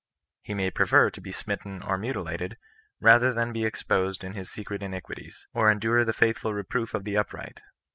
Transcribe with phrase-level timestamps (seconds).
[0.41, 2.57] He may pr^er to be smitten and mutilated,
[2.99, 7.15] rather than be exposed in his secret iniquities, or endure the faithful reproof of the
[7.15, 7.61] upright.